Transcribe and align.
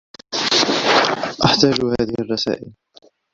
أحتاج 1.45 1.85
هذه 1.85 2.15
الرسائل. 2.19 2.71